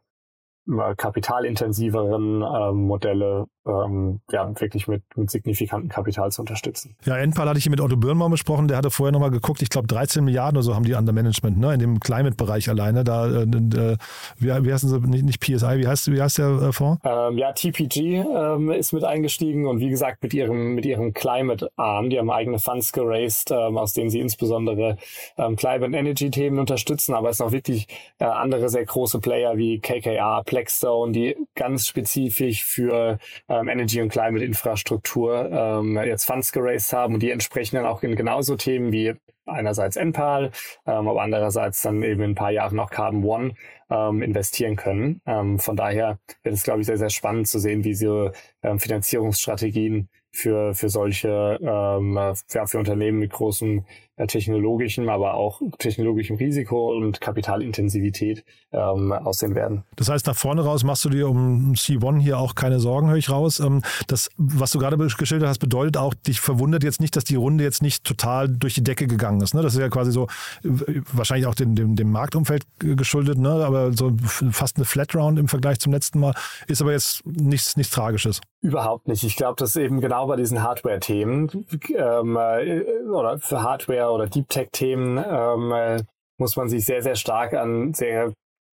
[0.96, 6.96] kapitalintensiveren ähm, Modelle ähm, ja, wirklich mit, mit signifikantem Kapital zu unterstützen.
[7.04, 9.68] Ja, Endpal hatte ich hier mit Otto Birnbaum besprochen, der hatte vorher nochmal geguckt, ich
[9.68, 13.04] glaube 13 Milliarden oder so haben die under Management, ne, in dem Climate-Bereich alleine.
[13.04, 13.96] Da, äh, äh,
[14.38, 17.00] wie, wie heißen sie, nicht, nicht PSI, wie heißt, wie heißt der äh, Fonds?
[17.04, 22.08] Ähm, ja, TPG ähm, ist mit eingestiegen und wie gesagt mit ihrem, mit ihrem Climate-Arm,
[22.08, 24.96] die haben eigene Funds geraced, ähm, aus denen sie insbesondere
[25.36, 29.80] ähm, Climate Energy-Themen unterstützen, aber es sind auch wirklich äh, andere sehr große Player wie
[29.80, 33.18] KKR, Blackstone, die ganz spezifisch für
[33.50, 38.16] ähm, Energy- und Climate-Infrastruktur ähm, jetzt Funds geraced haben und die entsprechen dann auch in
[38.16, 39.14] genauso Themen wie
[39.46, 40.52] einerseits NPAL,
[40.86, 43.54] ähm, aber andererseits dann eben in ein paar Jahren noch Carbon One
[43.90, 45.20] ähm, investieren können.
[45.26, 48.30] Ähm, von daher wird es, glaube ich, sehr, sehr spannend zu sehen, wie so
[48.62, 52.14] ähm, Finanzierungsstrategien für, für solche, ähm,
[52.50, 53.84] ja, für Unternehmen mit großem
[54.26, 59.84] technologischem, aber auch technologischem Risiko und Kapitalintensivität ähm, aussehen werden.
[59.96, 63.16] Das heißt, nach vorne raus machst du dir um C1 hier auch keine Sorgen, höre
[63.16, 63.60] ich raus.
[63.60, 67.36] Ähm, das, was du gerade geschildert hast, bedeutet auch, dich verwundert jetzt nicht, dass die
[67.36, 69.54] Runde jetzt nicht total durch die Decke gegangen ist.
[69.54, 69.62] Ne?
[69.62, 70.28] Das ist ja quasi so,
[70.62, 73.50] wahrscheinlich auch dem, dem, dem Marktumfeld geschuldet, ne?
[73.50, 74.12] aber so
[74.50, 76.34] fast eine Flat Round im Vergleich zum letzten Mal.
[76.66, 78.40] Ist aber jetzt nichts, nichts Tragisches.
[78.62, 79.24] Überhaupt nicht.
[79.24, 84.48] Ich glaube, dass eben genau bei diesen Hardware-Themen ähm, äh, oder für Hardware- oder Deep
[84.48, 86.02] Tech-Themen ähm, äh,
[86.38, 88.32] muss man sich sehr, sehr stark an sehr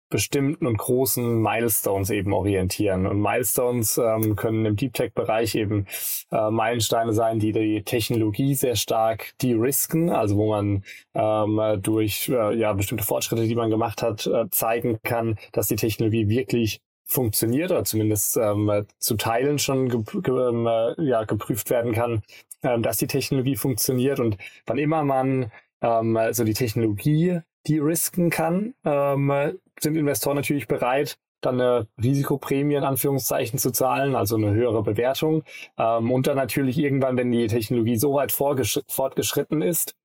[0.09, 3.07] bestimmten und großen Milestones eben orientieren.
[3.07, 5.87] Und Milestones ähm, können im Deep Tech-Bereich eben
[6.31, 10.83] äh, Meilensteine sein, die die Technologie sehr stark de-risken, also wo man
[11.15, 15.75] ähm, durch äh, ja, bestimmte Fortschritte, die man gemacht hat, äh, zeigen kann, dass die
[15.75, 20.67] Technologie wirklich funktioniert oder zumindest ähm, zu Teilen schon ge ge ähm,
[20.97, 22.23] ja, geprüft werden kann,
[22.63, 24.19] ähm, dass die Technologie funktioniert.
[24.19, 29.31] Und wann immer man ähm, also die Technologie de-risken kann, ähm,
[29.79, 35.43] sind Investoren natürlich bereit, dann eine Risikoprämie in Anführungszeichen zu zahlen, also eine höhere Bewertung.
[35.77, 39.95] Ähm, und dann natürlich irgendwann, wenn die Technologie so weit fortgeschritten ist,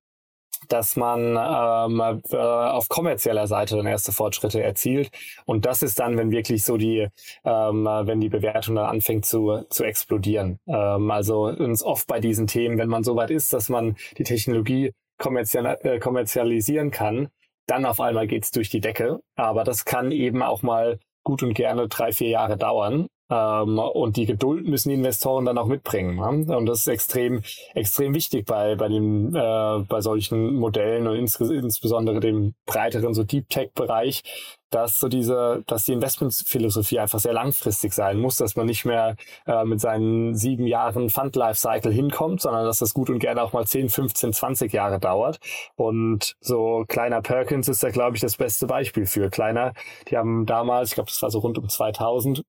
[0.69, 5.11] dass man ähm, äh, auf kommerzieller Seite dann erste Fortschritte erzielt.
[5.47, 7.09] Und das ist dann, wenn wirklich so die,
[7.45, 10.59] ähm, wenn die Bewertung dann anfängt zu, zu explodieren.
[10.67, 14.25] Ähm, also uns oft bei diesen Themen, wenn man so weit ist, dass man die
[14.25, 17.29] Technologie kommerzial, äh, kommerzialisieren kann,
[17.67, 19.21] dann auf einmal geht's durch die Decke.
[19.37, 23.07] Aber das kann eben auch mal gut und gerne drei, vier Jahre dauern.
[23.31, 26.17] Ähm, und die Geduld müssen die Investoren dann auch mitbringen.
[26.17, 26.57] Ne?
[26.57, 27.43] Und das ist extrem,
[27.75, 33.23] extrem wichtig bei, bei, dem, äh, bei solchen Modellen und ins, insbesondere dem breiteren so
[33.23, 34.23] Deep Tech Bereich,
[34.71, 39.17] dass so diese, dass die Investmentphilosophie einfach sehr langfristig sein muss, dass man nicht mehr
[39.47, 43.43] äh, mit seinen sieben Jahren Fund Life Cycle hinkommt, sondern dass das gut und gerne
[43.43, 45.39] auch mal 10, 15, 20 Jahre dauert.
[45.77, 49.31] Und so kleiner Perkins ist da, glaube ich, das beste Beispiel für.
[49.31, 49.73] Kleiner,
[50.09, 52.45] die haben damals, ich glaube, das war so rund um 2000,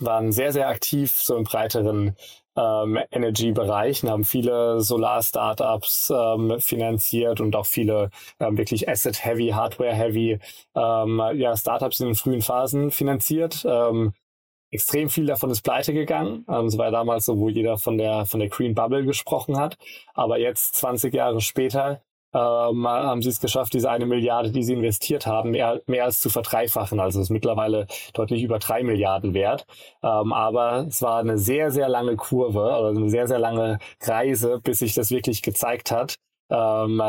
[0.00, 2.16] waren sehr, sehr aktiv so im breiteren
[2.56, 10.38] ähm, Energy-Bereich und haben viele Solar-Startups ähm, finanziert und auch viele ähm, wirklich Asset-Heavy, Hardware-Heavy
[10.74, 13.64] ähm, ja, Startups in den frühen Phasen finanziert.
[13.68, 14.14] Ähm,
[14.70, 16.44] extrem viel davon ist pleite gegangen.
[16.48, 19.76] Ähm, es war damals so, wo jeder von der, von der Green Bubble gesprochen hat.
[20.14, 24.74] Aber jetzt, 20 Jahre später, ähm, haben sie es geschafft, diese eine Milliarde, die sie
[24.74, 27.00] investiert haben, mehr, mehr als zu verdreifachen.
[27.00, 29.64] Also es ist mittlerweile deutlich über drei Milliarden wert.
[30.02, 34.60] Ähm, aber es war eine sehr, sehr lange Kurve, also eine sehr, sehr lange Reise,
[34.62, 36.16] bis sich das wirklich gezeigt hat,
[36.50, 37.00] ähm,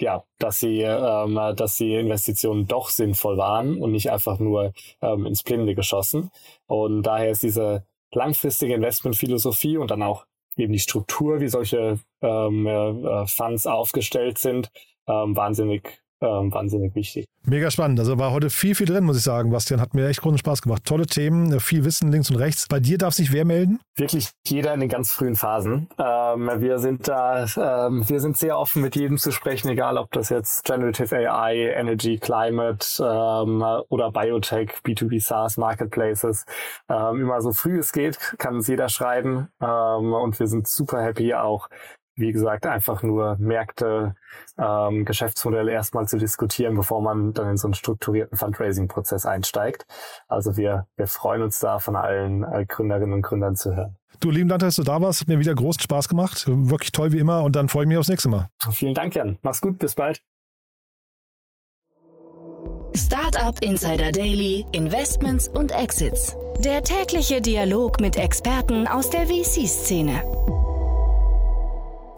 [0.00, 5.26] ja, dass sie, ähm, dass die Investitionen doch sinnvoll waren und nicht einfach nur ähm,
[5.26, 6.30] ins Blinde geschossen.
[6.66, 10.26] Und daher ist diese langfristige Investmentphilosophie und dann auch
[10.60, 14.70] eben die Struktur, wie solche ähm, äh, Funds aufgestellt sind,
[15.06, 17.26] ähm, wahnsinnig ähm, wahnsinnig wichtig.
[17.46, 17.98] Mega spannend.
[17.98, 19.80] Also war heute viel, viel drin, muss ich sagen, Bastian.
[19.80, 20.84] Hat mir echt großen Spaß gemacht.
[20.84, 22.66] Tolle Themen, äh, viel Wissen links und rechts.
[22.68, 23.80] Bei dir darf sich wer melden?
[23.96, 25.88] Wirklich jeder in den ganz frühen Phasen.
[25.98, 30.12] Ähm, wir sind da, ähm, wir sind sehr offen mit jedem zu sprechen, egal ob
[30.12, 36.44] das jetzt Generative AI, Energy, Climate ähm, oder Biotech, B2B SaaS, Marketplaces.
[36.90, 39.48] Ähm, immer so früh es geht, kann es jeder schreiben.
[39.62, 41.68] Ähm, und wir sind super happy auch
[42.14, 44.14] wie gesagt, einfach nur Märkte,
[44.58, 49.86] ähm, Geschäftsmodelle erstmal zu diskutieren, bevor man dann in so einen strukturierten Fundraising-Prozess einsteigt.
[50.28, 53.96] Also wir, wir freuen uns da von allen äh, Gründerinnen und Gründern zu hören.
[54.20, 55.22] Du, lieben Dank, dass du da warst.
[55.22, 56.44] Hat mir wieder großen Spaß gemacht.
[56.46, 57.42] Wirklich toll wie immer.
[57.42, 58.50] Und dann freue ich mich aufs nächste Mal.
[58.70, 59.38] Vielen Dank, Jan.
[59.42, 59.78] Mach's gut.
[59.78, 60.22] Bis bald.
[62.94, 66.36] Startup Insider Daily, Investments und Exits.
[66.58, 70.22] Der tägliche Dialog mit Experten aus der VC-Szene.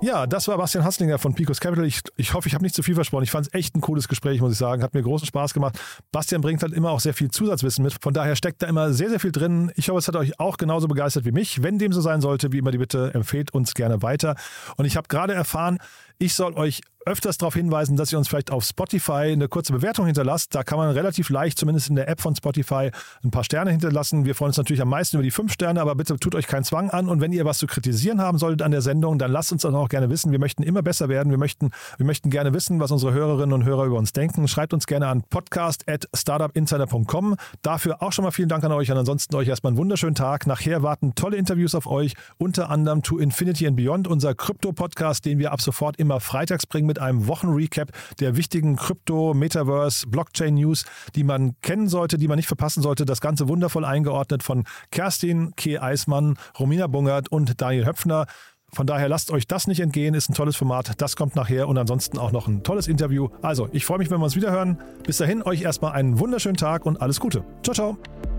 [0.03, 1.87] Ja, das war Bastian Hasslinger von Picos Capital.
[1.87, 3.23] Ich, ich hoffe, ich habe nicht zu viel versprochen.
[3.23, 4.83] Ich fand es echt ein cooles Gespräch, muss ich sagen.
[4.83, 5.79] Hat mir großen Spaß gemacht.
[6.11, 7.97] Bastian bringt halt immer auch sehr viel Zusatzwissen mit.
[8.01, 9.71] Von daher steckt da immer sehr, sehr viel drin.
[9.77, 11.63] Ich hoffe, es hat euch auch genauso begeistert wie mich.
[11.63, 14.35] Wenn dem so sein sollte, wie immer die Bitte, empfehlt uns gerne weiter.
[14.77, 15.79] Und ich habe gerade erfahren,
[16.19, 20.07] ich soll euch öfters darauf hinweisen, dass ihr uns vielleicht auf Spotify eine kurze Bewertung
[20.07, 20.55] hinterlasst.
[20.55, 22.91] Da kann man relativ leicht, zumindest in der App von Spotify,
[23.25, 24.25] ein paar Sterne hinterlassen.
[24.25, 26.65] Wir freuen uns natürlich am meisten über die fünf Sterne, aber bitte tut euch keinen
[26.65, 27.09] Zwang an.
[27.09, 29.75] Und wenn ihr was zu kritisieren haben solltet an der Sendung, dann lasst uns das
[29.75, 30.33] auch gerne wissen.
[30.33, 31.31] Wir möchten immer besser werden.
[31.31, 34.47] Wir möchten, wir möchten gerne wissen, was unsere Hörerinnen und Hörer über uns denken.
[34.49, 37.37] Schreibt uns gerne an podcast.startupinsider.com.
[37.63, 40.47] Dafür auch schon mal vielen Dank an euch und ansonsten euch erstmal einen wunderschönen Tag.
[40.47, 45.39] Nachher warten tolle Interviews auf euch, unter anderem To Infinity and Beyond, unser Krypto-Podcast, den
[45.39, 50.85] wir ab sofort immer freitags bringen mit einem Wochenrecap der wichtigen Krypto, Metaverse, Blockchain News,
[51.15, 53.07] die man kennen sollte, die man nicht verpassen sollte.
[53.07, 55.79] Das Ganze wundervoll eingeordnet von Kerstin K.
[55.79, 58.27] Eismann, Romina Bungert und Daniel Höpfner.
[58.75, 61.01] Von daher lasst euch das nicht entgehen, ist ein tolles Format.
[61.01, 63.29] Das kommt nachher und ansonsten auch noch ein tolles Interview.
[63.41, 64.79] Also, ich freue mich, wenn wir uns wieder hören.
[65.07, 67.43] Bis dahin, euch erstmal einen wunderschönen Tag und alles Gute.
[67.63, 68.32] Ciao, ciao.